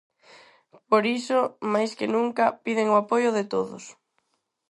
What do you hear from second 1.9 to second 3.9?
que nunca, piden o apoio de todos.